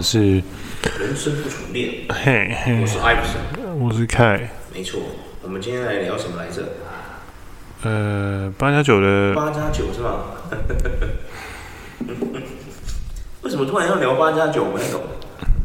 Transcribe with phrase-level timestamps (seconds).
[0.00, 0.42] 是
[0.98, 5.00] 人生不重练，嘿嘿，我是艾普森，我是凯，没错，
[5.42, 6.62] 我们今天来聊什么来着？
[7.82, 10.24] 呃，八加九的八加九是吧？
[13.42, 14.64] 为什么突然要聊八加九？
[14.64, 15.00] 我不太懂。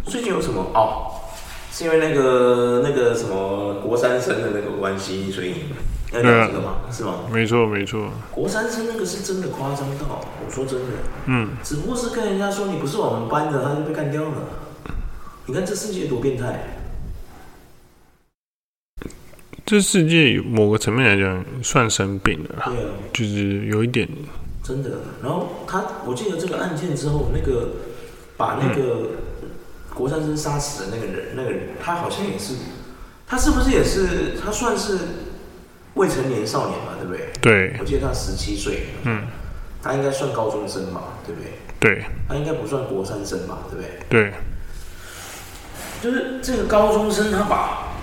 [0.05, 0.61] 最近有什么？
[0.73, 1.11] 哦，
[1.71, 5.53] 是因为那个那个什么国三生的那个关系，所以。
[6.13, 6.52] 要聊这个？
[7.33, 8.11] 没错，没错。
[8.31, 10.85] 国三生那个是真的夸张到，我说真的，
[11.25, 14.31] 嗯，只不过是跟人家说你不是我们班的，他就被干掉了。
[15.47, 16.77] 你看这世界多变态！
[19.65, 24.07] 这世界某个层面来讲算生病了，对啊，就是有一点
[24.61, 24.91] 真的。
[25.23, 27.69] 然后他，我记得这个案件之后，那个
[28.37, 29.09] 把那个
[29.95, 32.53] 国三生杀死的那个人，那个人他好像也是，
[33.25, 34.37] 他是不是也是？
[34.39, 34.99] 他算是。
[35.95, 37.29] 未成年少年嘛，对不对？
[37.41, 37.75] 对。
[37.79, 38.87] 我记得他十七岁。
[39.03, 39.23] 嗯。
[39.81, 41.51] 他应该算高中生嘛，对不对？
[41.79, 42.05] 对。
[42.27, 43.99] 他应该不算国三生嘛，对不对？
[44.09, 44.33] 对。
[46.01, 47.93] 就是这个高中生，他把，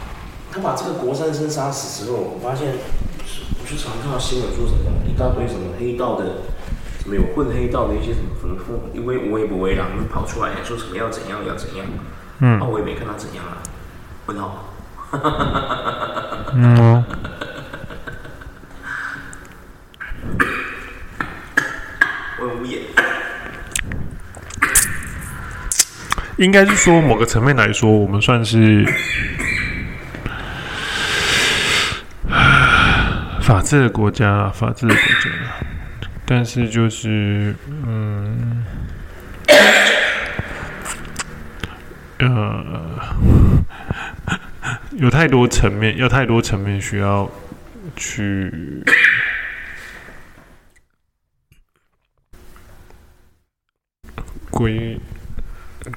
[0.52, 6.24] 他把这个国三生杀死之后，我发现，我就常看到新闻说什么一大堆什么黑道的，
[7.02, 8.56] 什么有混黑道的一些什么什么，
[8.94, 11.86] 因为我也不为然，跑出来说什么要怎样要怎样。
[12.38, 12.58] 嗯。
[12.58, 13.58] 那我也没看他怎样啊。
[14.26, 14.66] 问号。
[16.54, 17.04] 嗯。
[26.40, 28.82] 应该是说，某个层面来说，我们算是
[33.42, 35.30] 法治的国家，法治的国家。
[36.24, 38.64] 但是就是，嗯，
[42.20, 42.98] 呃，
[44.92, 47.30] 有太多层面，有太多层面需要
[47.96, 48.82] 去。
[54.50, 54.98] 规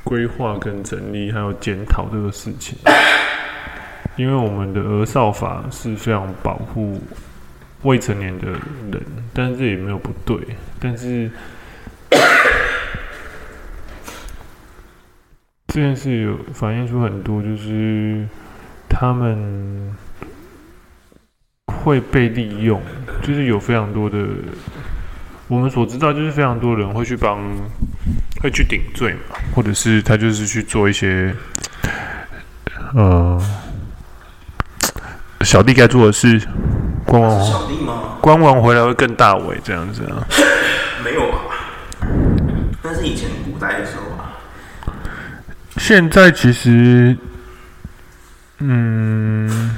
[0.03, 2.77] 规划跟整理，还有检讨这个事情，
[4.15, 7.01] 因为我们的儿少法是非常保护
[7.83, 9.01] 未成年的人，
[9.33, 10.37] 但是这也没有不对，
[10.79, 11.29] 但是
[15.67, 18.27] 这件事有反映出很多，就是
[18.87, 19.95] 他们
[21.65, 22.81] 会被利用，
[23.21, 24.25] 就是有非常多的。
[25.49, 27.37] 我们所知道，就是非常多人会去帮，
[28.43, 31.33] 会去顶罪嘛，或者是他就是去做一些，
[32.93, 33.41] 呃，
[35.45, 36.41] 小弟该做的事，
[37.05, 38.17] 关完小弟吗？
[38.19, 40.27] 关完回来会更大尾这样子啊？
[41.05, 41.37] 没有吧？
[42.81, 44.33] 那是以前古代的时候吧。
[45.77, 47.17] 现在其实，
[48.59, 49.71] 嗯，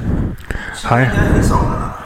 [0.73, 2.03] 还很少了。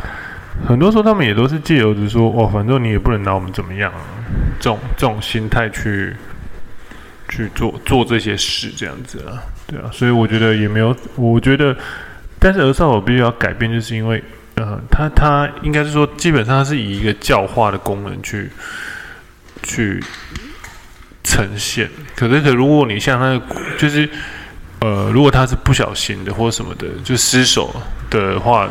[0.68, 3.90] 很多时候，他们也都是借由着说：“哦，反正你也不能拿我们怎么样。”
[4.60, 6.14] 这种这种心态去
[7.30, 9.90] 去做做这些事，这样子啊，对啊。
[9.94, 11.76] 所以我觉得也没有，我觉得，
[12.40, 14.22] 但是儿少我必须要改变，就是因为，
[14.56, 18.50] 呃，他他应该是说，基本上是以一个教化的功能去
[19.64, 20.04] 去
[21.24, 21.90] 呈现。
[22.16, 24.10] 可是，可如果你像那个，就是
[24.82, 27.74] 呃，如果他是不小心的或什么的，就失手
[28.10, 28.70] 的话。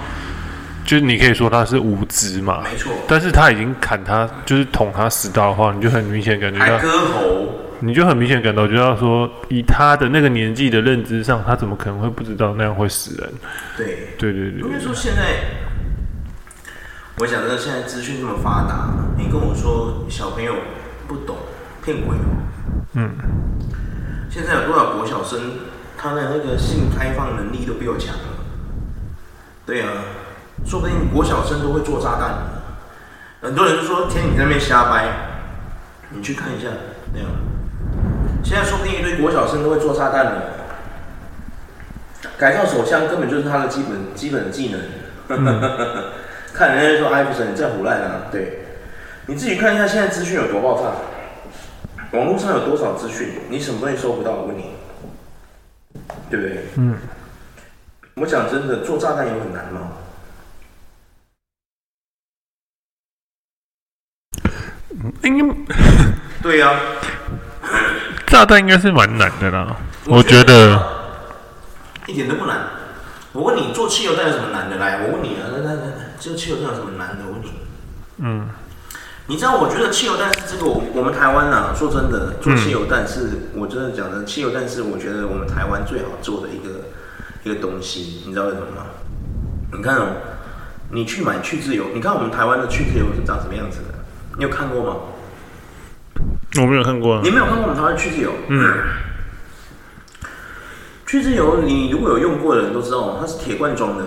[0.84, 2.90] 就是你可以说他是无知嘛，没错。
[3.06, 7.46] 但是他已经砍他，就是捅他死刀的话，你就很明显感觉到，割喉，
[7.80, 13.32] 你就很明显感到，就要说以他的那个年纪的认知上，他怎么可能会不知道那样会死人？
[13.76, 14.60] 对，对对对。
[14.60, 15.22] 因为说现在，
[17.18, 20.54] 我想到现在资讯这么发达，你跟我说小朋友
[21.06, 21.36] 不懂
[21.84, 22.42] 骗鬼哦，
[22.94, 23.10] 嗯，
[24.28, 25.40] 现在有多少国小生，
[25.96, 28.24] 他的那个性开放能力都比我强了，
[29.64, 29.88] 对啊。
[30.66, 32.36] 说不定国小生都会做炸弹，
[33.40, 35.06] 很多人就说天你在那边瞎掰，
[36.10, 36.66] 你去看一下，
[37.14, 37.26] 没有？
[38.44, 40.42] 现在说不定一堆国小生都会做炸弹了，
[42.38, 44.80] 改造手枪根本就是他的基本基本技能。
[45.28, 46.12] 嗯、
[46.54, 48.60] 看人家说艾弗森你在唬烂啊，对，
[49.26, 50.92] 你自己看一下现在资讯有多爆炸，
[52.18, 54.32] 网络上有多少资讯，你什么东西收不到？
[54.32, 54.70] 我问你，
[56.30, 56.64] 对不对？
[56.76, 56.96] 嗯。
[58.14, 59.92] 我讲真的，做炸弹有很难吗？
[65.22, 65.54] 应该
[66.42, 66.80] 对呀、啊，
[68.28, 69.76] 炸弹应该是蛮难的啦。
[70.06, 70.80] 我觉得，
[72.06, 72.60] 一点都不难。
[73.32, 74.76] 我问你，做汽油弹有什么难的？
[74.76, 75.82] 来，我问你啊，来来来，
[76.18, 77.24] 做汽油弹有什么难的？
[77.26, 77.52] 我问你。
[78.18, 78.48] 嗯，
[79.26, 79.56] 你知道？
[79.56, 86.86] 我觉得汽油弹是这个，我我们台湾啊，说真的，做汽油弹是，嗯、我真的讲的，汽油弹是我觉得我们台湾最好做的一个
[87.44, 88.22] 一个东西。
[88.26, 88.86] 你知道为什么吗？
[89.72, 90.06] 你看哦，
[90.90, 93.94] 你去买去自由，你看我们台湾的去自由是长什么样子的？
[94.38, 94.96] 你有看过吗？
[96.60, 97.20] 我没有看过。
[97.22, 98.32] 你没有看过我们台湾去渍油？
[98.48, 98.74] 嗯。
[101.06, 104.04] 去渍油，你如果有用过的人都知道，它是铁罐装的，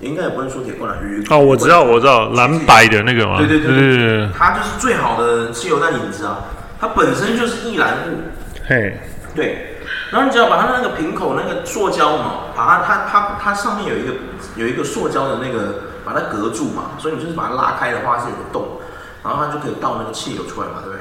[0.00, 0.98] 应该也不能说铁罐了，
[1.28, 3.36] 哦，我知道，我知道，蓝白的那个嘛？
[3.36, 6.44] 对对对对，对，对，它就是最好的汽油弹引子啊，
[6.80, 8.32] 它本身就是易燃物。
[8.66, 8.98] 嘿。
[9.34, 9.76] 对。
[10.10, 14.14] 然后你只要把它那个瓶口那个塑胶嘛，把它它它它上面有一个
[14.56, 18.80] 有一个塑胶的那个把它隔住嘛，所以你就是把它拉开的话是有个洞，
[19.22, 20.99] 然后它就可以倒那个汽油出来嘛，对不对？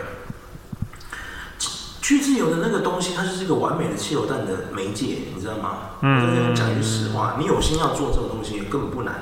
[2.09, 5.77] 去自由的那个东西，它就是一个完美的汽油弹的媒介，你知道吗？
[6.01, 6.56] 嗯。
[6.56, 9.13] 讲句实话，你有心要做这种东西根本不难，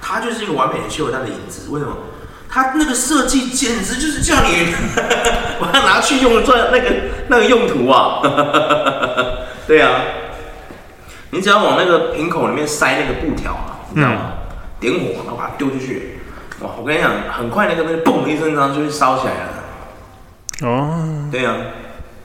[0.00, 1.70] 它就是一个完美的汽油弹的影子。
[1.70, 1.92] 为什么？
[2.48, 4.72] 它那个设计简直就是叫你
[5.58, 6.92] 我要拿去用做那个
[7.26, 8.20] 那个用途啊！
[9.66, 10.02] 对啊，
[11.30, 14.20] 你只要往那个瓶口里面塞那个布条啊，你知道吗？
[14.34, 14.38] 嗯、
[14.78, 16.20] 点火，然后把它丢出去，
[16.60, 16.70] 哇！
[16.78, 19.50] 我跟你讲，很快那个东西嘣一声，然后就会烧起来了。
[20.62, 21.28] 哦。
[21.32, 21.56] 对啊。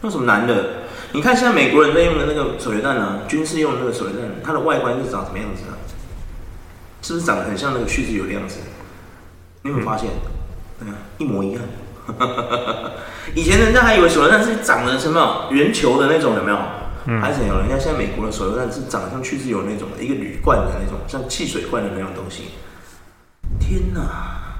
[0.01, 0.81] 有什么难的？
[1.13, 3.19] 你看现在美国人在用的那个手榴弹呢？
[3.27, 5.77] 军事用的那个手榴弹，它的外观是长什么样子啊？
[7.01, 8.59] 是不是长得很像那个去渍油的样子？
[9.63, 10.09] 你有没有发现？
[10.80, 11.62] 对啊，一模一样。
[13.36, 16.57] 以前人家还以为手榴弹是长得什么圆球的那种，有没有？
[17.06, 17.21] 嗯。
[17.21, 22.51] 还是有人家现在美国的手榴弹是长得像去渍油那种，一个铝罐的那种，像汽水罐的那种东西。
[23.59, 24.50] 天哪！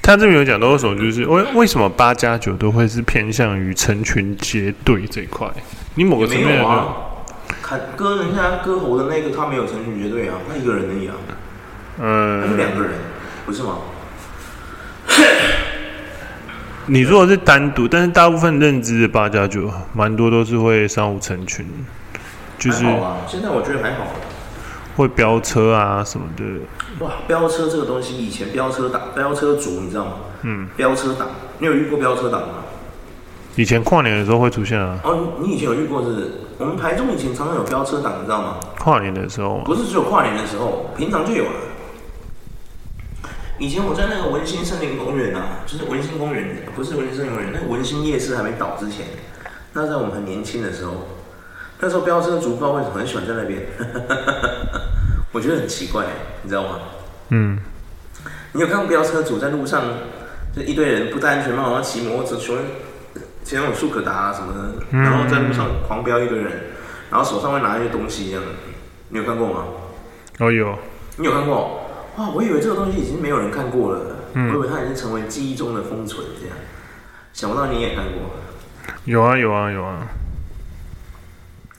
[0.00, 5.48] 他这边有讲到什么，就是为为什么八加九都会是偏向于成群结队这一块？
[5.94, 6.94] 你某个层面啊，
[7.60, 11.14] 看割人家歌喉的那个，他没有成群结队啊，他一个人而已啊，
[12.00, 12.92] 嗯，他是两个人，
[13.44, 13.76] 不是吗？
[16.86, 21.64] 你如果是单独，但是大部分认知的八加九，蛮多都是会三五成群，
[22.58, 22.78] 就是
[23.28, 24.06] 现在我觉得还好。
[24.96, 26.44] 会飙车啊什么的。
[27.04, 30.12] 哇，飙车这个东西，以前飙车党、飙车族，你知道吗？
[30.42, 30.68] 嗯。
[30.76, 31.28] 飙车党，
[31.58, 32.48] 你有遇过飙车党吗？
[33.56, 34.98] 以前跨年的时候会出现啊。
[35.04, 36.30] 哦，你以前有遇过是不是？
[36.58, 38.56] 我们台中以前常常有飙车党，你知道吗？
[38.78, 39.62] 跨年的时候。
[39.64, 41.50] 不是只有跨年的时候，平常就有了。
[43.58, 49.06] 以前我在那个文心森林公园啊，就是文心公园，不是文心森林公园，那个文心夜市还没倒之前，
[49.72, 50.92] 那在我们很年轻的时候。
[51.82, 53.60] 那时候飙车族不知道为什么很喜欢在那边，
[55.32, 56.04] 我觉得很奇怪，
[56.42, 56.78] 你知道吗？
[57.30, 57.58] 嗯。
[58.52, 59.82] 你有看过飙车族在路上，
[60.54, 62.58] 就一堆人不戴安全帽，然后骑摩托车，
[63.42, 66.52] 骑骑那种速可达啊什么的，然后在路上狂飙一堆人，
[67.10, 68.48] 然后手上会拿一些东西一样的，
[69.08, 69.64] 你有看过吗？
[70.38, 70.78] 哦有。
[71.16, 71.80] 你有看过？
[72.16, 74.00] 哇，我以为这个东西已经没有人看过了，
[74.34, 76.56] 嗯、我以为它已经成为记忆中的封存这样，
[77.32, 78.30] 想不到你也看过。
[79.06, 80.06] 有啊有啊有啊。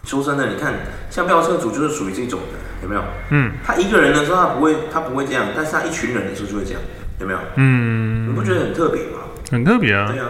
[0.03, 0.73] 说真的，你看，
[1.09, 3.01] 像飙车族就是属于这种的，有没有？
[3.29, 3.53] 嗯。
[3.65, 6.81] 他一个人的时候，他不会，他不会这样，但是他一群人的时候就会这样，
[7.19, 7.39] 有没有？
[7.55, 8.29] 嗯。
[8.29, 9.19] 你不觉得很特别吗？
[9.49, 10.09] 很特别啊。
[10.11, 10.27] 对啊。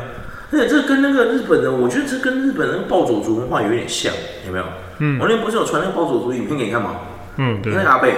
[0.52, 4.14] 而且这跟那个日本的，我觉得这跟日本人暴走族文化有点像，
[4.46, 4.66] 有没有？
[5.00, 5.20] 嗯。
[5.20, 6.98] 我那天不是有传那个暴走族影片给你看吗？
[7.38, 7.74] 嗯，对。
[7.74, 8.14] 那个阿贝，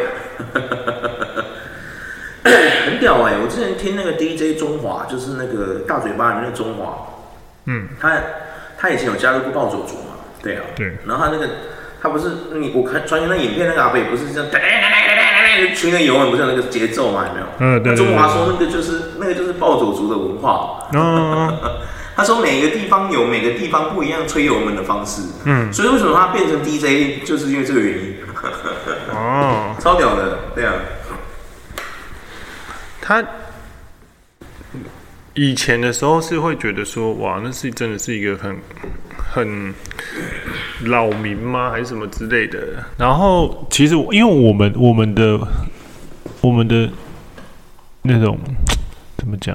[2.85, 3.39] 很屌哎、欸！
[3.41, 7.07] 我之前听那个 DJ 中华，就是那个大嘴巴里面的中华，
[7.65, 8.11] 嗯，他
[8.77, 10.14] 他以前有加入过暴走族嘛。
[10.45, 11.49] 对啊，对，然后他那个，
[11.99, 14.51] 他不是你我看传那影片那个阿伯不是这样，
[15.75, 17.25] 吹那油门不是有那个节奏嘛？
[17.27, 17.45] 有没有？
[17.59, 17.95] 嗯，对。
[17.95, 20.87] 中华说那个就是那个就是暴走族的文化。
[20.93, 21.57] 嗯。
[22.15, 25.23] 他说每个地方有每个地方不一样吹油门的方式。
[25.45, 25.73] 嗯。
[25.73, 28.15] 所以为什么他变成 DJ，就是因为这个原因。
[29.11, 29.75] 哦。
[29.79, 30.73] 超屌的，对啊。
[33.01, 33.23] 他
[35.33, 38.55] 以前的时候是会觉得说，哇，那是真的是一个很。
[39.35, 39.73] 很
[40.85, 41.69] 扰民吗？
[41.69, 42.57] 还是什么之类的？
[42.97, 45.37] 然后其实，因为我们我们的
[46.39, 46.89] 我们的
[48.03, 48.39] 那种
[49.17, 49.53] 怎么讲？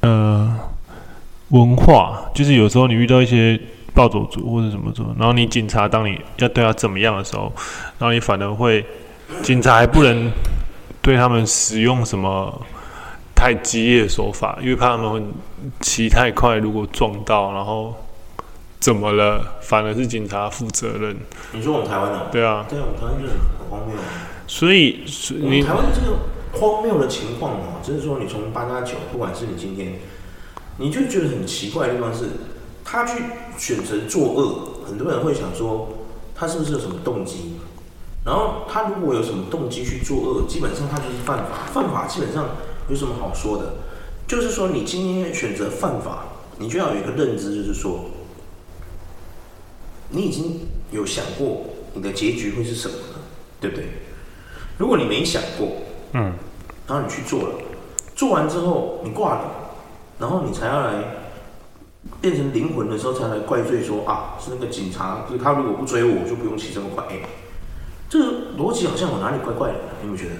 [0.00, 0.58] 呃，
[1.50, 3.60] 文化就是有时候你遇到一些
[3.92, 7.52] 暴走族或者什么什么，然后你警察当你要对他怎么样的时候，
[7.98, 8.82] 然后你反而会
[9.42, 10.32] 警察还不能
[11.02, 12.66] 对他们使用什么
[13.34, 15.22] 太激烈的手法，因为怕他们
[15.80, 17.94] 骑太快，如果撞到，然后。
[18.84, 19.42] 怎么了？
[19.62, 21.16] 反而是警察负责任。
[21.52, 22.26] 你说我们台湾的？
[22.30, 22.66] 对啊。
[22.68, 23.96] 对啊，我们台湾就是很荒谬。
[24.46, 25.06] 所以，
[25.40, 26.18] 你台湾这个
[26.52, 30.00] 荒谬的情况啊，就是说，你从八加九，不管是你今天，
[30.76, 32.26] 你就觉得很奇怪的地方是，
[32.84, 33.22] 他去
[33.56, 35.88] 选择作恶，很多人会想说，
[36.34, 37.54] 他是不是有什么动机？
[38.26, 41.72] 然后他如果有什么动机去作恶，基本上他就是犯法。
[41.72, 42.48] 犯法基本上
[42.90, 43.76] 有什么好说的？
[44.28, 46.26] 就是说，你今天选择犯法，
[46.58, 48.04] 你就要有一个认知，就是说。
[50.14, 53.18] 你已经有想过你的结局会是什么呢，
[53.60, 53.86] 对不对？
[54.78, 55.68] 如果你没想过，
[56.12, 56.32] 嗯，
[56.86, 57.54] 然后你去做了，
[58.14, 59.50] 做完之后你挂了，
[60.18, 60.92] 然后你才要来
[62.20, 67.04] 变成灵魂的时候，才来怪罪说啊，是那个警察，就是他如果不追我，我就不用骑这么快。
[67.10, 67.20] 哎，
[68.08, 68.26] 这个
[68.58, 70.34] 逻辑好像我哪里怪怪的，你们觉得？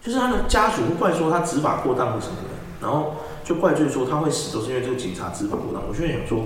[0.00, 5.82] 就是他的家属会怪说他执法过当或什么的，然后就怪罪说他会死，都是因为这个警察执法过当。
[5.88, 6.44] 我现在想说，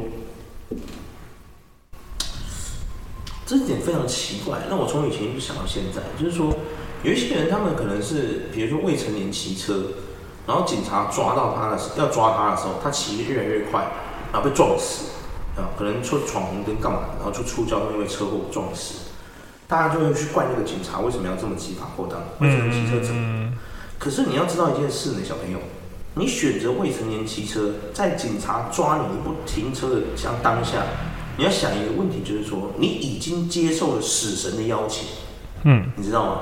[3.52, 4.60] 这一点非常奇怪。
[4.70, 6.56] 那我从以前一直想到现在，就是说
[7.02, 9.88] 有一些人，他们可能是比如说未成年骑车，
[10.46, 13.86] 然后警察抓到他的时候，要抓他的时候，他骑得越来越快，
[14.32, 15.04] 然后被撞死
[15.54, 19.00] 啊，可能说闯红灯干嘛，然后就出交通因为车祸撞死。
[19.68, 23.52] 大家就会去怪那个警察为什么要这么执法过当，未成年骑车怎么？
[23.98, 25.58] 可是你要知道一件事呢，小朋友，
[26.14, 30.82] 你选择未成年骑车，在警察抓你，你不停车的像当下，
[31.36, 35.08] 你要想一个问题，就是说你已经接受了死神的邀请，
[35.64, 36.40] 嗯，你知道吗？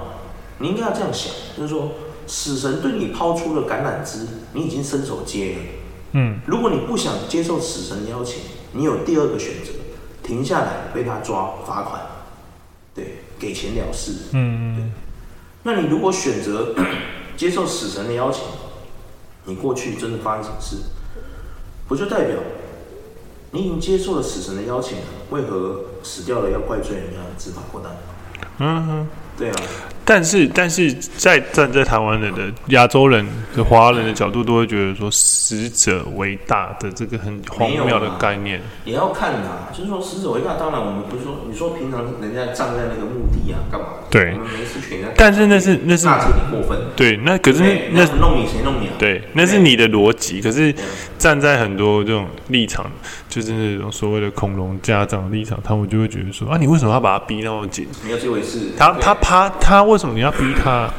[0.59, 1.93] 你应该要这样想，就是说
[2.27, 5.59] 死神对你抛出了橄榄枝，你已经伸手接了，
[6.13, 8.43] 嗯，如果你不想接受死神的邀请，
[8.73, 9.71] 你有第二个选择，
[10.23, 12.03] 停下来被他抓罚款。
[12.93, 14.13] 对，给钱了事。
[14.33, 14.93] 嗯嗯。
[15.63, 16.75] 那你如果选择
[17.37, 18.43] 接受死神的邀请，
[19.45, 20.77] 你过去真的发生什么事，
[21.87, 22.37] 不就代表
[23.53, 24.99] 你已经接受了死神的邀请？
[25.31, 27.93] 为何死掉了要怪罪人家执法过当？
[28.59, 29.09] 嗯哼，
[29.41, 29.57] 对啊。
[30.03, 38.61] 但是，但是在站在台湾人的亚洲人的华人的角度，都会觉得说死者为大的这个很荒谬的概念。
[38.85, 43.87] 也要看啊，就是说死者为大，当然我们不是说你说平常人家站在那个墓地啊，干嘛？
[44.11, 44.99] 对，我们没事权。
[45.17, 46.77] 但是那是那是那是你过分。
[46.97, 48.95] 对，那可是那是弄你谁弄你啊？
[48.99, 50.41] 对，那是你的逻辑。
[50.41, 50.75] 可是
[51.19, 52.91] 站在很多这种立场，
[53.29, 57.87] 就是那种所谓的恐龙家长的立场，他们就会觉得说啊，你为什么要把他逼那么紧？
[58.05, 58.73] 没有这回事。
[58.77, 59.97] 他他怕他为。
[59.97, 60.91] 什么你要逼他？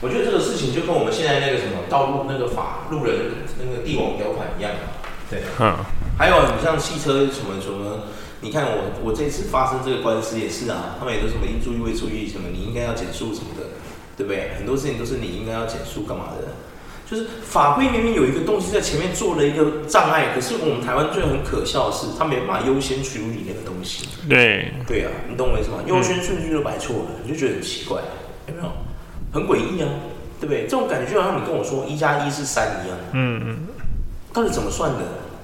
[0.00, 4.90] 我觉得这个事情就跟我们现在那个什么道路那个法路人那个帝王条款一样嘛。
[5.30, 5.76] 对，嗯。
[6.18, 8.10] 还有你像汽车什么什么，
[8.40, 13.78] 你看我我这次发生这个官司也是啊，他们也都什么应注意未注意什么，你应该要减速什么的，
[14.16, 14.50] 对不对？
[14.58, 16.50] 很多事情都是你应该要减速干嘛的？
[17.12, 24.08] 就是法规明明有一个东西在前面做了一个障碍，可是我们台湾最很可笑的是，他没办法优先处理那个东西。
[24.26, 25.76] 对，对啊，你懂我意思吗？
[25.86, 28.00] 优先顺序都摆错了，你就觉得很奇怪，
[28.48, 28.72] 有没有？
[29.30, 29.88] 很诡异啊，
[30.40, 30.62] 对不对？
[30.62, 32.96] 这种感觉就好像你跟我说一加一是三一样。
[33.12, 33.58] 嗯嗯。
[34.32, 35.00] 到底怎么算的？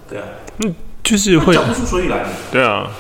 [0.09, 0.25] 对啊。
[0.65, 2.25] 嗯，就是会讲不出所以来。
[2.51, 2.91] 对啊。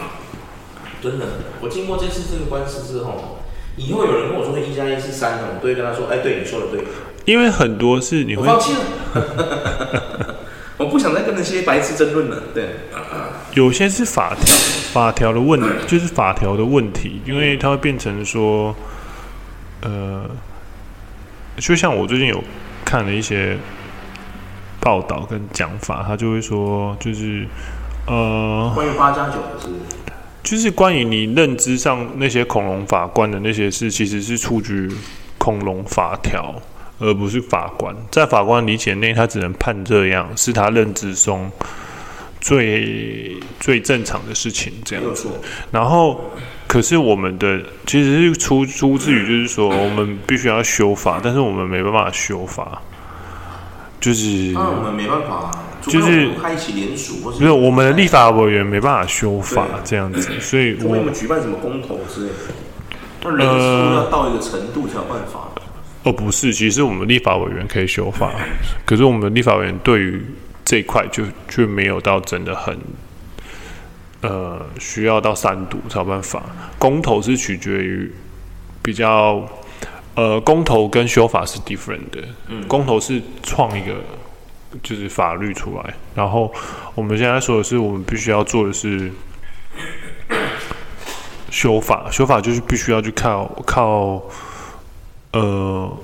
[1.00, 1.24] 真的，
[1.62, 3.38] 我经过这次这个官司之后，
[3.78, 6.84] 以后有人跟我说一加一是三，我都会跟他说：“哎，对，你说的对。”
[7.28, 8.80] 因为很多是你会放弃了，
[10.78, 12.42] 我不想再跟那些白痴争论了。
[12.54, 12.70] 对，
[13.52, 14.56] 有些是法条，
[14.94, 18.74] 法条的问就是法条的问题，因为它会变成说，
[19.82, 20.24] 呃，
[21.58, 22.42] 就像我最近有
[22.82, 23.58] 看了一些
[24.80, 27.46] 报道跟讲法，他就会说，就是
[28.06, 29.68] 呃，关于八加九的是，
[30.42, 34.90] 就是关于你认知上那些恐龙法官的那些事，其实是出于
[35.36, 36.54] 恐龙法条。
[36.98, 41.50] 而不是法官，在法官理解内，他只能判这样，是他认知中
[42.40, 45.28] 最最正常的事情，这样子。
[45.70, 46.20] 然后，
[46.66, 52.82] 可是我们的其实是出出自于，就是说，我们必须要修法，但是我们没办法修法，
[54.00, 55.50] 就是我们没办法，
[55.82, 62.34] 就是开启联署，或是没有我们的立法委员没办法修法这样子，所以我们举办什么公投之类的，
[63.22, 65.48] 那人数要到一个程度才有办法。
[66.08, 68.32] 哦，不是，其实我们立法委员可以修法，
[68.86, 70.24] 可是我们立法委员对于
[70.64, 72.78] 这一块就就没有到真的很，
[74.22, 76.42] 呃，需要到三读才有办法。
[76.78, 78.10] 公投是取决于
[78.82, 79.46] 比较，
[80.14, 82.22] 呃，公投跟修法是 different 的。
[82.46, 83.96] 嗯，公投是创一个
[84.82, 86.50] 就是法律出来，然后
[86.94, 89.12] 我们现在说的是，我们必须要做的是
[91.50, 94.22] 修法，修法就是必须要去靠靠。
[95.32, 95.98] 呃，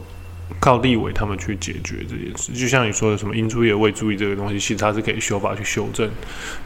[0.61, 6.11] 靠立委他们去解决这件事，就像你说的什么应注意未注意这个东西，其实它是可以修法去修正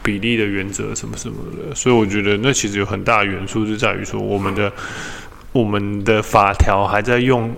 [0.03, 1.73] 比例的原则什么什么的。
[1.73, 4.71] 所以我觉得那其实有很大的元素是在于说，我们的
[5.51, 7.49] 我们的法条还在用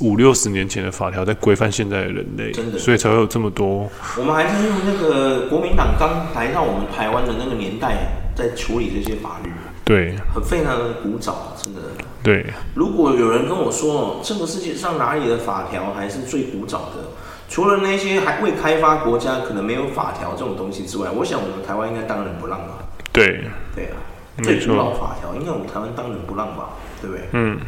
[0.00, 3.90] 五六十年前的法条在规范现在的人类，真的，所以才会有这么多。
[4.18, 7.96] 我们还是用那个国民党刚来到我们台湾的那个年代
[8.36, 9.50] 在处理这些法律，
[9.84, 11.80] 对，很非常的古早，真的。
[12.22, 17.08] 对，如果有人跟我说，这个世界上哪里的法条还是最古早的？
[17.48, 22.78] 除了那些还未开发国家可能没有法条这种东西之外，我想我们台湾应该当仁不让吧？
[23.12, 23.96] 对，对啊，
[24.42, 26.70] 最古老法条应该我们台湾当仁不让吧？
[27.00, 27.24] 对不对？
[27.32, 27.58] 嗯。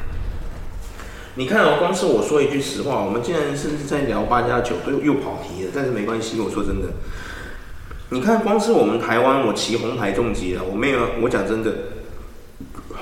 [1.34, 5.70] 你看哦，光是我说一句实话，我们竟然甚至在聊八加九，都又跑题了。
[5.74, 6.88] 但是没关系，我说真的，
[8.10, 11.72] 你看，光是我们台湾，我骑红牌重机了，我没有，我讲真的，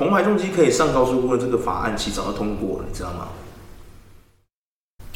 [0.00, 3.28] 红牌重机可以上高速公路这个法案，其实早就通过了，你知道吗？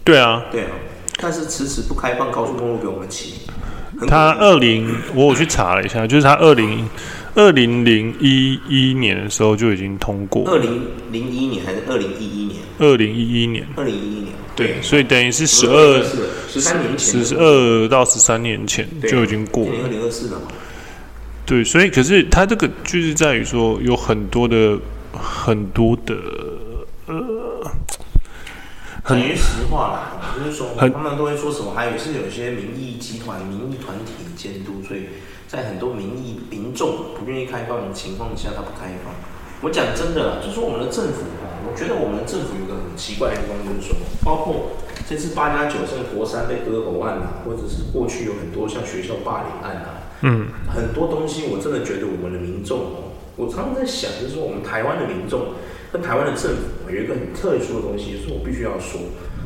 [0.04, 0.72] 对啊，对啊，
[1.16, 3.36] 但是迟迟不开放高速公路给我们骑。
[4.06, 6.86] 他二零，我我去查了一下， 就是他二零
[7.34, 10.46] 二零零一一年的时候就已经通过。
[10.50, 12.60] 二零零一年还是二零一一年？
[12.78, 13.66] 二零一一年。
[13.76, 14.34] 二零一一年。
[14.54, 16.02] 对，所以等于是十二
[16.46, 19.72] 十三年前，十二到十三年前就已经过了。
[19.84, 20.48] 二零二四了嘛？
[21.46, 24.78] 对，所以可是他这个就是在于说，有很多的
[25.12, 26.14] 很多的
[27.06, 27.70] 呃，
[29.02, 35.08] 很实话啦，就是说他们都会说什么，还有是有一些民意集团、民意团体的监督，所以
[35.46, 39.14] 在很多民意民众不愿意开放的情况下，他不开放。
[39.60, 41.22] 我讲真的啦，就是说我们的政府。
[41.66, 44.76] 我觉得我们的政府有个很奇怪的地方，就是说，包括
[45.08, 55.52] 这次八加九胜佛山被割喉案啊，或者是过去有很多像学校霸凌案啊，嗯，很多东西我真的觉得我们的民众哦，我常常在想，就是说我们台湾的民众
[55.92, 59.00] 跟台湾的政府有一个很特殊的东西，是我必须要说。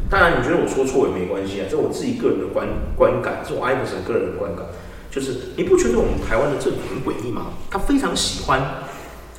[0.08, 4.64] 当然，你觉得我说错也没关系啊，这是我自己个人的观观感，是我艾弗森个人的观感，
[5.10, 7.46] 就是你不觉得我们台湾的政府很诡异吗？
[7.70, 8.62] 他非常喜欢，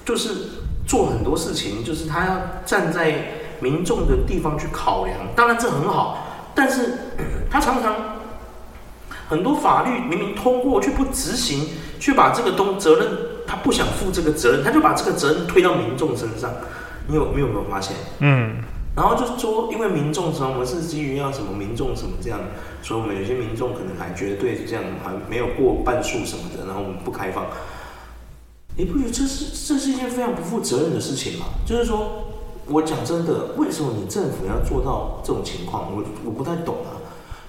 [0.03, 0.59] 就是。
[0.89, 3.13] 做很多事情，就是他要站在
[3.59, 6.93] 民众的地方去考量，当然这很好，但是
[7.47, 7.93] 他常常
[9.29, 11.69] 很多法律明明通过却不执行，
[11.99, 13.07] 却把这个东责任
[13.47, 16.51] 他不想负这个责任，他就把这个责任推到民众身上。
[17.07, 17.95] 你有你有没有发现？
[18.19, 18.57] 嗯，
[18.95, 22.39] 然后就是说，因为民众什么，我们是基于要什么民众什么这样，
[22.81, 27.45] 所以我们有些民众可能还觉得对这样，还没有过半数什么的，然后我们不开放。
[28.77, 31.45] 你不觉得这是这是一件非常不负责任的事情吗？
[31.65, 32.25] 就是说，
[32.67, 35.91] 我讲真的，为什么你政府要做到这种情况？
[35.95, 36.97] 我我不太懂啊。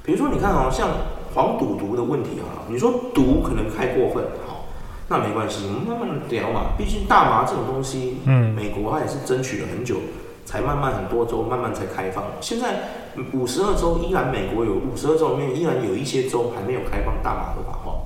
[0.02, 0.88] 比如说，你看啊，像
[1.34, 4.66] 黄赌毒的问题啊，你说毒可能太过分，好，
[5.08, 6.72] 那没关系，我们慢慢聊嘛。
[6.76, 9.96] 毕竟大麻这种东西，嗯，美国它也是争取了很久，
[10.44, 12.24] 才慢慢很多州慢慢才开放。
[12.40, 12.88] 现在
[13.32, 18.02] 五十二州依然，美国有五十二州里面依然有一些州还没有开放大麻的法，哈，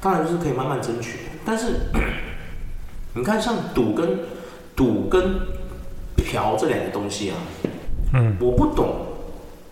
[0.00, 1.90] 当然就是可以慢慢争取，但是。
[3.12, 4.20] 你看，像赌跟
[4.76, 5.34] 赌跟
[6.14, 7.36] 嫖这两个东西啊，
[8.14, 8.86] 嗯，我不懂。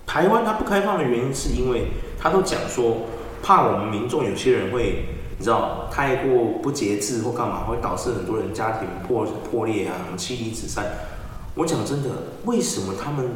[0.04, 1.86] 台湾它不开放的原因，是因为
[2.18, 2.98] 他都讲说，
[3.42, 5.06] 怕我们民众有些人会，
[5.38, 10.84] 你知道，太过不节制或干嘛，会导致很多人家庭破破裂啊，什么妻离子散。
[11.54, 12.08] 我讲真的，
[12.44, 13.26] 为什么他们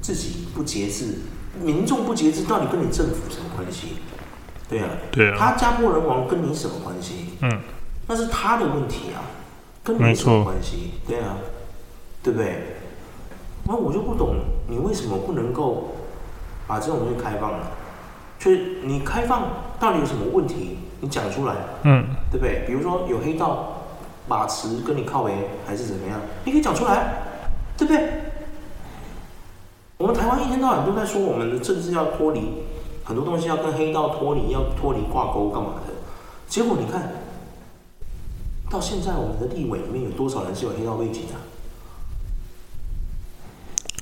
[0.00, 1.18] 自己不节制，
[1.60, 3.96] 民众不节制，到底跟你政府什么关系？
[4.68, 7.26] 对啊，对啊，他家破人亡跟你什么关系？
[7.42, 7.60] 嗯，
[8.06, 9.22] 那是他的问题啊。
[9.84, 10.92] 跟你什么关系？
[11.08, 11.38] 对啊，
[12.22, 12.76] 对不对？
[13.64, 14.36] 那我就不懂，
[14.68, 15.88] 你为什么不能够
[16.68, 17.66] 把这种东西开放呢？
[18.42, 19.44] 就是你开放
[19.78, 20.76] 到底有什么问题？
[20.98, 22.64] 你讲出来，嗯，对不对？
[22.66, 23.84] 比如说有黑道
[24.26, 25.32] 把持跟你靠围，
[25.64, 26.20] 还是怎么样？
[26.44, 27.22] 你可以讲出来，
[27.78, 28.02] 对不对？
[29.96, 32.64] 我们台湾一天到晚都在说我们的政治要脱离
[33.04, 35.92] 很多东西，要跟黑道脱离，要脱离挂钩干嘛的？
[36.48, 37.12] 结果你看。
[38.68, 41.34] 到现在，我们的立委里面有多少人是有黑道背景的？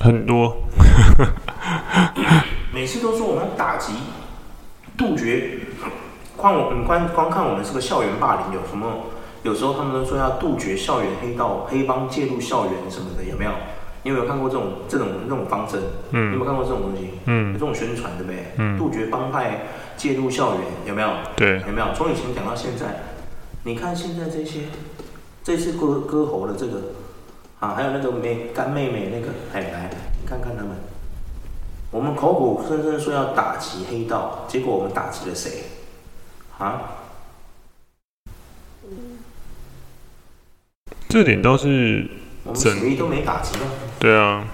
[0.05, 0.55] 很多。
[2.73, 3.91] 每次都说我们要打击、
[5.01, 5.57] 杜绝，
[6.37, 8.87] 光我你光光看我们这个校园霸凌有什么？
[9.41, 13.51] 有时候他们都说要杜绝校园黑道、黑帮介入校园什么的，有没有？
[14.03, 15.81] 你有没有看过这种这种这种方针？
[16.11, 16.31] 嗯。
[16.33, 17.09] 有没有看过这种东西？
[17.25, 17.47] 嗯。
[17.51, 18.45] 有这种宣传对不对？
[18.57, 18.77] 嗯。
[18.77, 19.65] 杜绝帮派
[19.97, 21.09] 介入校园，有没有？
[21.35, 21.59] 对。
[21.61, 21.87] 有没有？
[21.95, 23.01] 从以前讲到现在。
[23.63, 24.61] 你看现在这些，
[25.43, 26.79] 这次割割喉的这个，
[27.59, 29.89] 啊，还有那个妹干妹妹那个，哎来，
[30.21, 30.71] 你看看他们，
[31.91, 35.65] 我们口口声声说要打击黑道，结果我们打击了谁？
[36.57, 36.81] 啊？
[41.09, 42.09] 这点倒是，
[42.45, 43.65] 我们谁都没打击到。
[43.99, 44.45] 对啊。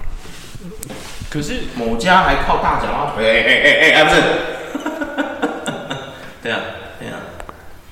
[1.30, 3.14] 可是某家还靠大脚啊！
[3.16, 4.22] 哎哎哎哎，不是。
[6.42, 6.60] 对啊。
[6.98, 7.20] 对啊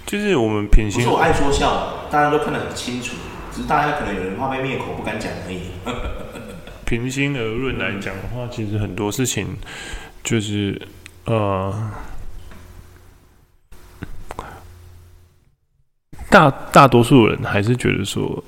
[0.04, 3.14] 就是我们平心，不是我爱说笑，大家都看得很清楚，
[3.52, 5.70] 只是大家可能有人怕被灭口，不敢讲而已。
[6.86, 9.48] 平心而论来讲的话，其实很多事情
[10.24, 10.80] 就是
[11.26, 11.90] 呃，
[16.30, 18.42] 大大多数人还是觉得说，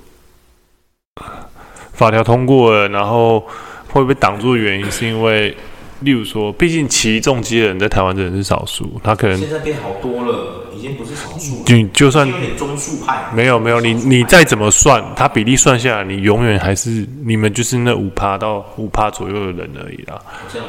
[1.93, 3.47] 法条通过了，然后
[3.91, 5.55] 会被挡住的原因是因为。
[6.03, 11.65] 例如说，毕竟骑重机的人在台湾真的是少数，他可能现在变好多了，已经不是少数。
[11.67, 20.21] 你就算有点中数派，没有没有，你你再怎么算，他比例算下来，你永远还是你们就是那五趴到五趴左右的人而已啦。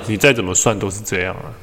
[0.07, 1.53] 你再怎么算都是这样啊。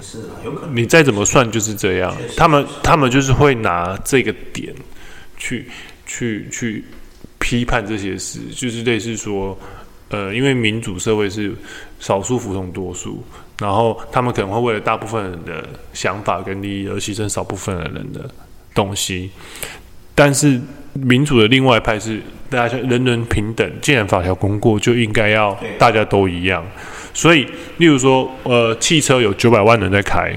[0.00, 0.76] 是啊，有可能。
[0.76, 4.72] 你再怎么算就是这样，他们他们就是会拿这个点
[5.36, 5.68] 去
[6.06, 6.84] 去去
[7.38, 9.58] 批判这些事，就是类似说，
[10.08, 11.54] 呃，因为民主社会是
[12.00, 13.22] 少数服从多数，
[13.60, 18.20] 然后他们可能会为了大部分人的想法跟利益而牺牲少部分的人的
[18.74, 19.30] 东西，
[20.14, 20.60] 但是
[20.92, 26.64] 民主的另外一派是大家人人平等，既然法条公过，就应该要大家都一样。
[27.12, 27.46] 所以，
[27.78, 30.32] 例如说，呃，汽车有九百万人在开，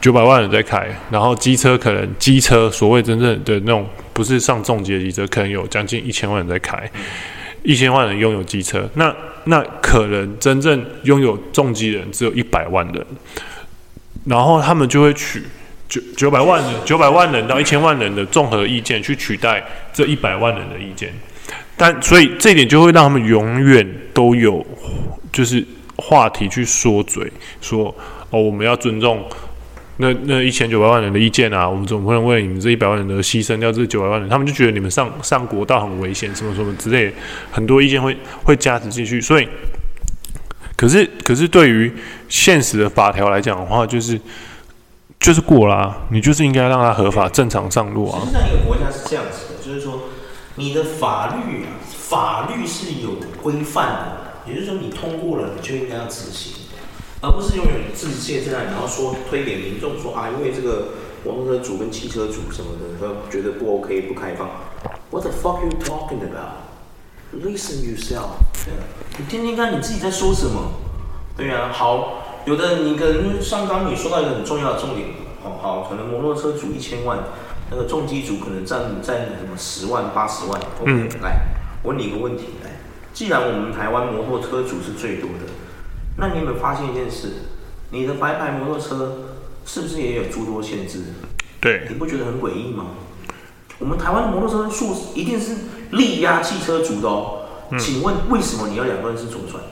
[0.00, 6.88] 九百万人在开，然后机车可能机车所谓真正的那种不是上重机的机车，可能有将近一千万人在开，
[7.62, 13.06] 一千万人拥有机车，那那可能真正拥有重机人只有一百万人，
[14.24, 15.42] 然后他们就会取
[15.88, 21.12] 九九百万人九百万人到一千万人的综合意见去取代这一百万人的意见，
[21.76, 24.64] 但所以这一点就会让他们永远都有。
[25.32, 27.26] 就是话题去说嘴，
[27.62, 27.86] 说
[28.28, 29.24] 哦，我们要尊重
[30.02, 37.14] 那那一千九百万人的意见啊，我们总不能为你们这一百万人而牺牲掉这九百万人，他们就觉得你们上上国道很危险，什么什么之类，
[37.52, 39.20] 很多意见会会加持进去。
[39.20, 39.48] 所以，
[40.76, 41.92] 可是可是对于
[42.28, 44.20] 现实的法条来讲的话，就是
[45.20, 48.18] 就是过啦、啊，你就是应该让它合法正常上路啊。
[48.24, 50.08] 实际上，一个国家是这样子的，就是说
[50.56, 54.22] 你的法律啊，法律是有规范的。
[54.44, 56.61] 也就是说，你通过了，你就应该要执行，
[57.22, 60.88] 而不是拥有你自己在那里，然后说推给民众说啊，因为这个
[61.24, 64.48] 摩托车主跟汽车组什么的，他觉得不 OK 不开放。
[65.10, 66.66] What the fuck you talking about?
[67.32, 68.42] Listen yourself。
[68.64, 68.82] 对啊，
[69.18, 70.72] 你听听看你自己在说什么。
[71.36, 75.10] 对啊，好，有的你跟上刚你说到一个很重要的重点，
[75.44, 77.18] 好好，可能摩托车主一千万，
[77.70, 80.60] 那个重机组可能占占什么十万八十万。
[80.84, 81.42] 嗯，来，
[81.84, 82.70] 我问你一个问题，来。
[83.14, 85.51] 既然我们台湾摩托车组是最多的，
[86.16, 87.32] 那你有没有发现一件事？
[87.90, 89.18] 你的白牌摩托车
[89.64, 91.00] 是不是也有诸多限制？
[91.60, 92.86] 对，你不觉得很诡异吗？
[93.78, 95.56] 我们台湾摩托车数一定是
[95.90, 97.46] 力压汽车族的哦。
[97.70, 97.78] 嗯。
[97.78, 99.62] 请问为什么你要两个人是左转？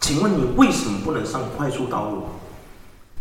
[0.00, 2.24] 请问你为什么不能上快速道路？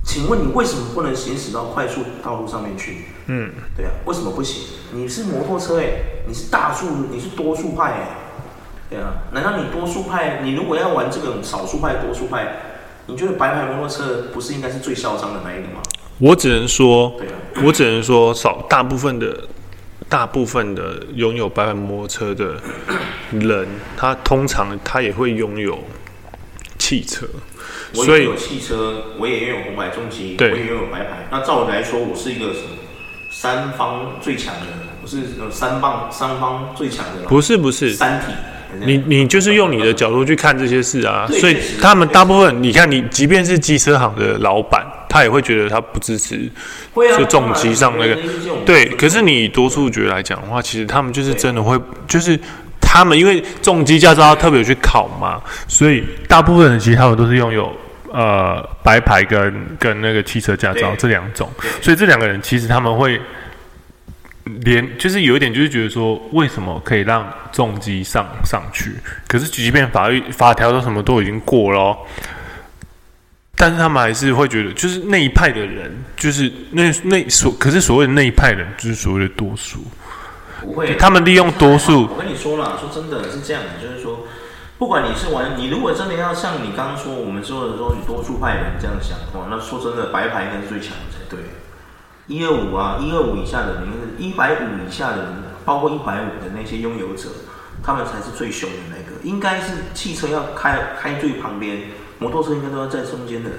[0.03, 3.05] 请问你为什么不能行驶到快速道路上面去？
[3.25, 4.67] 嗯，对啊，为什么不行？
[4.93, 8.07] 你是摩托车诶，你是大数，你是多数派诶。
[8.89, 10.41] 对啊，难道你多数派？
[10.43, 12.57] 你如果要玩这种少数派、多数派，
[13.07, 15.81] 你觉得白牌摩托车不是应该是最嚣张的那一个吗？
[16.19, 17.33] 我只能说，对啊，
[17.65, 19.35] 我只能说少大部分的、
[20.07, 22.61] 大部分的拥有白牌摩托车的
[23.31, 23.67] 人，
[23.97, 25.79] 他通常他也会拥有
[26.77, 27.27] 汽车。
[27.95, 31.27] 我也有汽车，我也拥有红牌重机，我也拥有白牌。
[31.31, 32.77] 那照理来说，我是一个什么
[33.31, 34.67] 三方最强的？
[35.01, 37.27] 我是三棒三方最强的？
[37.27, 38.27] 不是，不是三体。
[38.85, 46.49] 你你就是用你的角度去看这些事啊，所以他们大部分，你看你即便是机车行的老板，他也会觉得他不支持，
[47.17, 48.17] 就重机上那个，
[48.65, 48.85] 对。
[48.97, 52.39] 可是你多数决来讲的话，其实他们就是真的会，就是
[52.81, 57.71] 他们因为重机驾照他特别去考嘛，所以大部分人其实他们都是拥有
[58.11, 61.49] 呃白牌跟跟那个汽车驾照这两种，
[61.81, 63.19] 所以这两个人其实他们会。
[64.61, 68.95] 连就是有一点，就是觉得说，为什么可以让重击上上去？
[69.27, 71.97] 可是即便法律法条都什么都已经过了哦，
[73.55, 79.79] 但是他们还是会觉得，就是那一派的人，就是那那所，可是所谓的那一派人，就是所谓的多数。
[80.61, 82.07] 不会，他们利用多数。
[82.07, 84.27] 我跟你说了，说真的是这样的，就是说，
[84.77, 91.39] 不管你是玩，你如果真的要像你刚刚说，我们说的说，你多数派人这样想的话，那说真的，白牌应该是最强的才对。
[92.27, 93.83] 一二五啊，一二五以下的人，
[94.17, 95.25] 一百五以下的人，
[95.63, 97.29] 包括一百五的那些拥有者，
[97.83, 99.21] 他们才是最凶的那个。
[99.23, 101.77] 应该是汽车要开开最旁边，
[102.19, 103.49] 摩托车应该都要在中间的。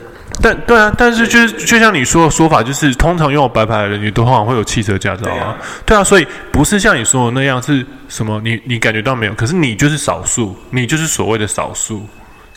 [0.43, 5.35] 但对啊，但是就是就像你说的说法，就是通常拥有白牌的人，你都通常会有汽车驾照啊。
[5.35, 8.41] 对啊，对啊，所以不是像你说的那样是什么？
[8.45, 9.35] 你你感觉到没有？
[9.35, 12.07] 可是你就是少数，你就是所谓的少数。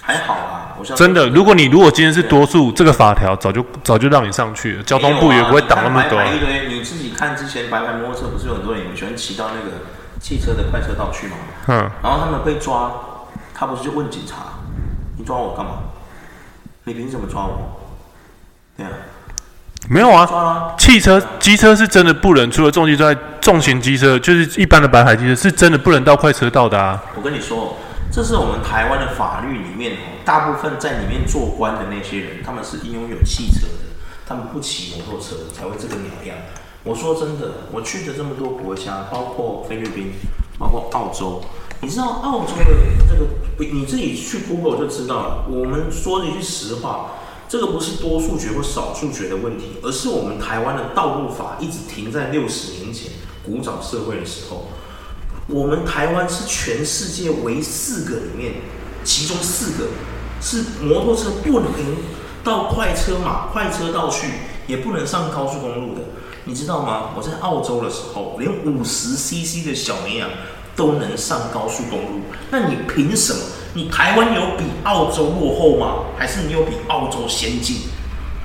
[0.10, 6.20] 还好啊，我真的，如果你如果今天是多数，这个法条早就早就让你上去了，交通部也不会挡那么多。
[6.26, 9.78] 一堆，你自己看之前白牌摩托车不是有很多人喜欢骑到那个
[10.20, 11.36] 汽车的快车道去吗？
[11.68, 11.92] 嗯。
[12.02, 12.92] 然后他们被抓，
[13.54, 14.38] 他不是就问警察
[15.16, 15.74] ：“你抓我干嘛？
[16.86, 17.80] 你凭什么抓我？”
[18.76, 18.90] 对啊。
[19.88, 27.00] 没有啊，汽车、机车是真的不能，除了重机之外，重型机车就是一般的白牌机车是真的不能到快车道的啊。
[27.16, 27.78] 我跟你说。
[28.12, 33.86] 这是我们台湾的法律里面哦，大部分在里面做官的那些人，他们是拥有汽车的，
[34.26, 36.36] 他们不骑摩托车才会这个鸟样。
[36.84, 40.14] 我说真的，我去的这么多国家，包括菲律宾，
[40.58, 41.42] 包括澳洲，
[41.82, 42.66] 你知道澳洲的
[43.08, 45.46] 这个，你自己去 Google 就知道了。
[45.48, 47.12] 我们说一句实话，
[47.48, 53.12] 这个不是多数决或少数决的问题，而是我们台湾的道路法一直停在六十年前
[53.46, 54.66] 古早社会的时候。
[55.50, 58.54] 我们台湾是全世界唯四个里面，
[59.04, 59.90] 其中四个
[60.40, 61.72] 是摩托车不能
[62.44, 64.28] 到快车马快车道去，
[64.68, 66.02] 也不能上高速公路的。
[66.46, 67.12] 你知道吗？
[67.16, 70.30] 我在澳洲的时候，连五十 CC 的小绵羊
[70.76, 72.22] 都能上高速公路。
[72.52, 73.40] 那你凭什么？
[73.74, 76.06] 你台湾有比澳洲落后吗？
[76.18, 77.78] 还是你有比澳洲先进？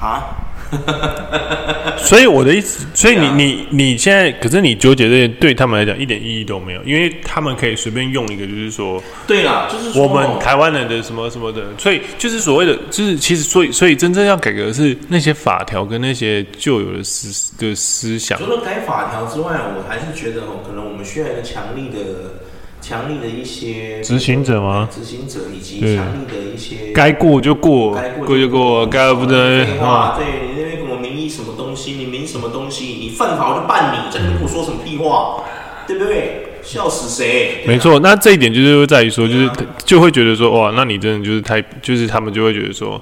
[0.00, 0.43] 啊？
[1.98, 18.38] 所以我的意思，所以你你你现在，可是你纠结这些，对他们来讲一点意义都没有，因为他们可以随便用一个，就是说，对啦，就是我们台湾人的什么什么的，所以就是所谓的，就是其实所以所以真正要改革的是那些法条跟那些旧有的思的思想。
[18.38, 22.43] 除了改法条之外，我还是觉得哦，可能我们需要一个强力的。
[22.84, 24.86] 强力的一些执行者吗？
[24.94, 30.18] 执行者以及强力的一些该过就过，该过就过，该不得啊！
[30.18, 31.92] 对你那边什么名义什么东西？
[31.92, 32.84] 你民什么东西？
[32.84, 35.42] 你犯法我就办你，在那边跟我说什么屁话？
[35.86, 36.58] 对不对？
[36.62, 37.64] 笑死谁？
[37.66, 39.50] 没错，那这一点就是在于说，就是
[39.86, 43.00] 就会觉得说，哇，那你真的就是太，就是他们就会觉得说。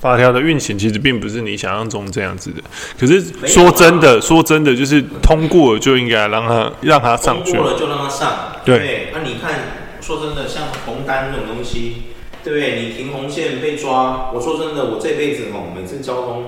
[0.00, 2.62] 法条的运行其实并不是你想象中这样子的，
[2.98, 8.32] 可是说真的，说真的，就是通过了就应该让他让他上去，通过了就让他上。
[8.64, 9.54] 对，那、啊、你看，
[10.00, 12.80] 说真的，像红单这种东西，对不对？
[12.80, 16.44] 你停红线被抓，我说真的，我这辈子哦，每次交通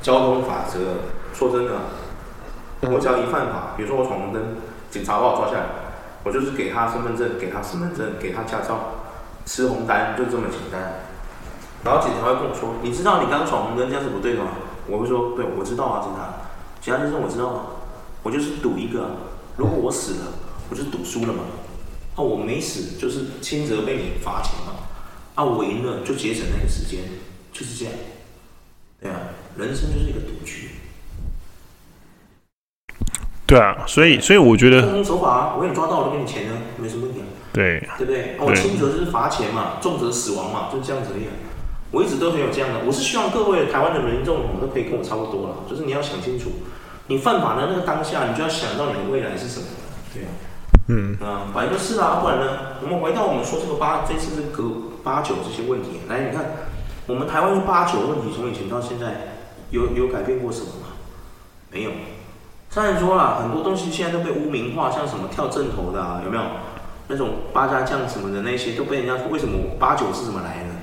[0.00, 0.78] 交通法则，
[1.36, 1.72] 说真的，
[2.90, 4.56] 我只要一犯法，比如说我闯红灯，
[4.90, 5.66] 警察把我抓下来，
[6.24, 9.04] 我就是给他身份证，给他身份证，给他驾照，
[9.44, 11.07] 吃红单，就这么简单。
[11.84, 14.50] 然后警察会跟我说：“你知道你刚刚闯红灯这样是不对的吗？”
[14.88, 16.34] 我会说：“对，我知道啊，警察。”
[16.80, 17.66] 警察先生，我知道啊，
[18.22, 19.10] 我就是赌一个，
[19.56, 20.32] 如果我死了，
[20.70, 21.44] 我就赌输了嘛。
[22.16, 24.74] 啊，我没死，就是轻则被你罚钱嘛。
[25.34, 27.00] 啊，我赢了就节省那个时间，
[27.52, 27.94] 就是这样。
[29.00, 29.16] 对啊，
[29.56, 30.70] 人生就是一个赌局。
[33.46, 37.26] 对啊，所以所以我觉得，奉公守法啊，我给你抓到，我就给你钱呢，没什么问题啊。
[37.52, 38.36] 对，对不对？
[38.38, 41.28] 我，轻则就是罚钱嘛，重则死亡嘛，就是这样子的样。
[41.90, 45.56] 我一直都很有这样的，我是希望各位台湾的民众，你们都可以跟我差不多了。
[45.68, 46.50] 就是你要想清楚，
[47.06, 49.66] 你犯法的那个当下，你就要想到你的未来是什么。
[50.12, 50.28] 对啊，
[50.88, 54.64] 嗯啊，反正就是啊，不然呢，我们回到我们说这个八，这次是隔
[55.02, 56.00] 八九这些问题。
[56.08, 56.44] 来，你看，
[57.06, 60.88] 我们台湾的八九问题，从以前到现在，有有改变过什么吗？
[61.70, 61.90] 没有。
[62.74, 66.42] 当然说了，很多东西现在都被污名化，像什么跳正头的啊，有没有？
[67.08, 70.77] 那种八家将什么的那些，都被人家说为什么八九是怎么来的？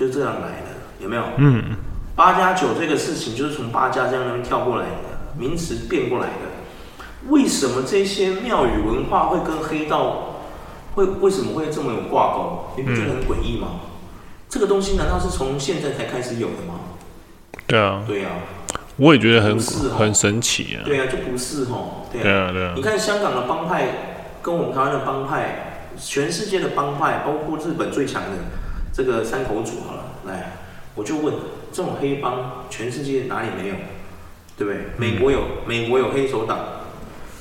[0.00, 1.22] 就这样来的，有没有？
[1.36, 1.76] 嗯，
[2.16, 7.28] 八加九这个事情就是从八家将那边跳过来的，名词变过来的。
[7.28, 10.40] 为什么这些庙宇文化会跟黑道
[10.94, 12.70] 会为什么会这么有挂钩？
[12.78, 13.68] 你不觉得很诡异吗？
[13.72, 13.80] 嗯、
[14.48, 16.80] 这个东西难道是从现在才开始有的吗？
[17.66, 18.30] 对啊，对啊，
[18.96, 19.60] 我也觉得很
[19.98, 20.80] 很神奇啊。
[20.82, 22.06] 对啊，就不是哦。
[22.10, 22.72] 对啊，对啊。
[22.74, 23.86] 你看香港的帮派
[24.40, 28.30] 跟我们台湾的帮派，全世界的帮派，包括日本最强的。
[28.92, 30.52] 这个三口组好了，来，
[30.94, 31.34] 我就问，
[31.72, 33.74] 这种黑帮全世界哪里没有？
[34.56, 34.82] 对不对？
[34.98, 36.58] 美国有，美国有黑手党，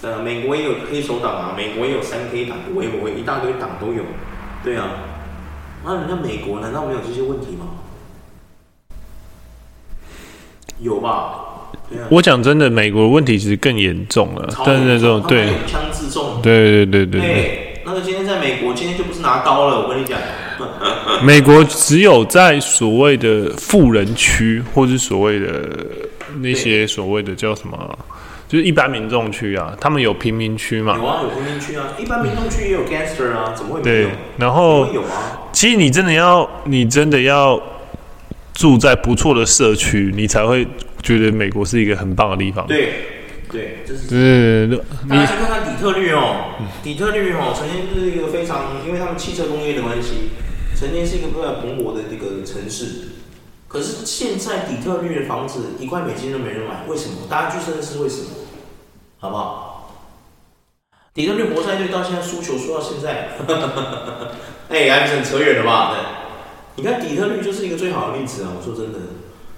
[0.02, 4.04] 呃，美国也有黑手党啊，美国也有三 K 党，我也我一大堆党都有，
[4.64, 4.88] 对啊。
[5.84, 7.66] 那人家美国难道没有这些问题吗？
[10.80, 11.48] 有吧？
[12.10, 17.30] 我讲真的，美国的问题其实更严重了，但是那种对枪自重，对对对对对。
[17.34, 20.18] 欸，那个今天在美国，今天就不是拿刀了，我跟你讲。
[21.24, 25.70] 美国只有在所谓的富人区，或是所谓的
[26.42, 27.98] 那些所谓的叫什么，
[28.48, 30.98] 就是一般民众区啊，他们有贫民区嘛？
[30.98, 34.08] 有啊，有贫民区啊，一般民众区也有 gangster 啊，怎么会没有？
[34.08, 35.50] 对，然后有啊。
[35.52, 37.62] 其实你真的要，你真的要
[38.54, 40.66] 住在不错的社区，你才会
[41.02, 42.66] 觉得美国是一个很棒的地方。
[42.68, 42.94] 对，
[43.52, 44.08] 对，就是。
[44.08, 44.78] 对，
[45.10, 50.30] 大家去看看底特律哦，底特律哦，曾经是一个非常，因为他们汽车工业的关系。
[50.80, 53.10] 曾经是一个非常蓬勃的这个城市，
[53.68, 57.28] 可是现在底特律的房子一块美金都没人买，为什么？
[57.30, 58.30] 大家去深思为什么？
[59.20, 59.92] 好不好？
[61.14, 63.32] 底特律活塞队到现在输球输到现在，
[64.72, 65.92] 哎、欸，还扯远了吧？
[65.92, 68.52] 对，你看底特律就是一个最好的例子啊！
[68.58, 69.00] 我说真的，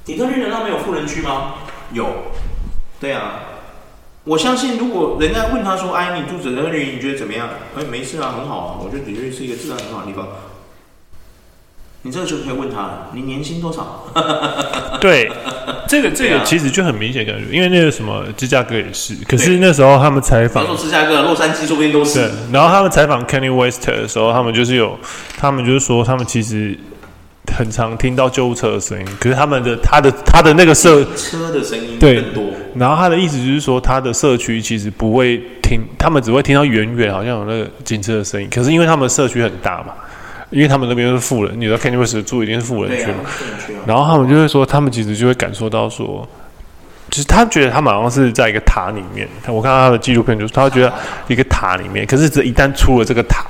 [0.04, 1.54] 底特律难道没有富人区吗？
[1.94, 2.08] 有，
[3.00, 3.42] 对啊，
[4.24, 10.28] 我相信如果人家问他说：“哎，你住底特律，你觉得怎么样？”哎，没事啊，很好啊，我觉得底特律是一个治安很好的地方。
[12.04, 14.06] 你这个就可以问他了，你年薪多少？
[15.00, 15.32] 对，
[15.88, 22.20] 这个这个其实就很明显感觉，因为那个什么芝加哥也是，可是那时候他们采访，说芝加哥、洛杉矶周边都是。
[22.20, 24.98] 对，然后他们采访 Kenny West 的时候，他们就是有，
[25.38, 26.76] 他们就是说，他们其实
[27.56, 32.44] 很常听到救护车的声音，可是他们的他的他的那个社车的声音对更多。
[32.76, 38.48] 然后他的意思就是说，他的社区其实不会听，他们只会听到远远好像有那个警车的声音。
[38.50, 39.94] 可是因为他们社区很大嘛，
[40.52, 43.20] 因为他们那边是富人，你知道 Kanye West 住一定是富人区嘛，
[43.88, 46.28] 然后他们就会说，他们其实就会感受到说，
[47.10, 49.28] 就是他觉得他们好像是在一个塔里面。
[49.48, 50.94] 我看到他的纪录片，就是他会觉得
[51.28, 53.46] 一个塔里面，可是这一旦出了这个塔。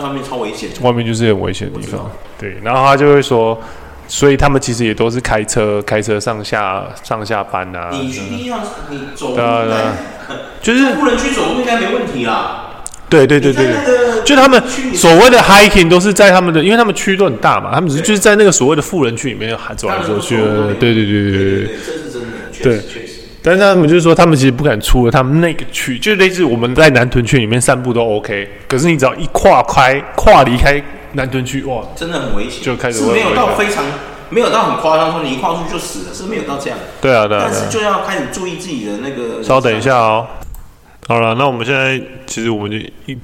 [0.00, 2.08] 外面超危险，外面就是很危险的地方。
[2.38, 3.60] 对，然后他就会说，
[4.06, 7.90] 所以他们其实也都是开车，开车上下上下班啊。
[7.90, 9.36] 你去一样，你走路
[10.62, 12.67] 就是富人区走路应该没问题啦。
[13.08, 14.62] 对对对对对，就他们
[14.94, 20.36] 所谓的 hiking 都是在他们的，因为他们区都很大嘛，他们只是就是在那个所谓的富人区里面走来走去。
[20.78, 23.04] 对对对对对对，这是真的，对。
[23.40, 28.46] 但是他们就是说，他们其实不敢出了他们那个区，就类似我们在南屯区里面散步都 OK。
[28.66, 33.84] 可是你只要一跨开、跨离开南屯区，哇，真的很危险，就开始是没有到非常
[34.28, 36.78] 没有到很夸张，说你一跨出去就死了，是没有到这样。
[37.00, 37.48] 对啊，对啊。
[37.48, 39.42] 但是就要开始注意自己的那个。
[39.42, 40.26] 稍等一下哦。
[41.08, 42.76] 好了，那我们现在其实我们就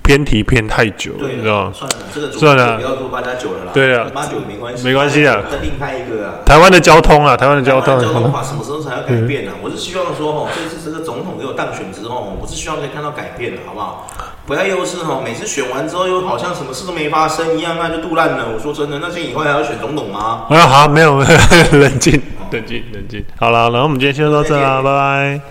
[0.02, 1.72] 偏题偏太久了，你知道吗？
[1.74, 3.72] 算了，这个算了，不要做八加九了啦。
[3.74, 5.42] 对啊，八九没关系，没关系啊。
[5.52, 6.40] 再另开一个啊。
[6.46, 8.00] 台湾的交通啊，台湾的交通。
[8.00, 9.52] 交通法什么时候才要改变呢？
[9.62, 14.08] 我是希望说，哦，这次这个总统给我当选之后，我是希望可以看到改变的，好不好？
[14.46, 18.46] 不要又是哈，每次选完之后又好像什么事都没发生一样，那就杜烂了。
[18.54, 20.46] 我说真的，那些以后还要选总统吗？
[20.48, 21.18] 啊，好，没有，
[21.72, 22.18] 冷静，
[22.50, 23.22] 冷静，冷静。
[23.38, 25.40] 好了，那我们今天先说到这啦，拜拜。